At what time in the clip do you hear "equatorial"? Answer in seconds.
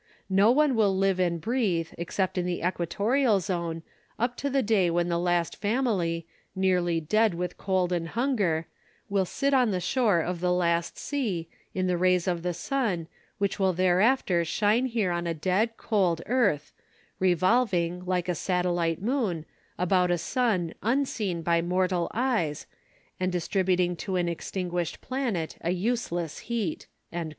2.65-3.39